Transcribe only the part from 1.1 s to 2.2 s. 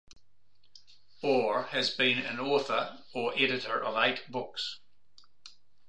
Orr has been